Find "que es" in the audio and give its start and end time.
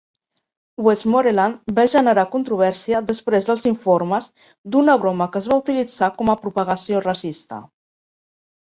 5.37-5.53